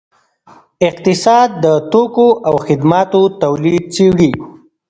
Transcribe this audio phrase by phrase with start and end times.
[0.87, 4.31] اقتصاد د توکو او خدماتو تولید څیړي.